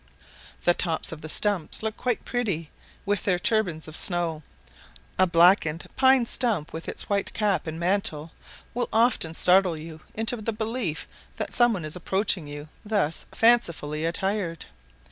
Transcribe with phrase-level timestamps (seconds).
[0.63, 2.71] The tops of the stumps look quite pretty,
[3.05, 4.41] with their turbans of snow;
[5.19, 8.31] a blackened pine stump, with its white cap and mantle,
[8.73, 14.03] will often startle you into the belief that some one is approaching you thus fancifully
[14.03, 14.65] attired.